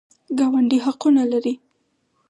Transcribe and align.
ګاونډي 0.37 0.77
حقونه 0.85 1.23
لري 1.31 1.53